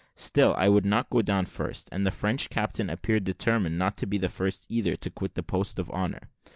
[0.15, 4.07] Still I would not go down first, and the French captain appeared determined not to
[4.07, 6.31] be the first either to quit the post of honour.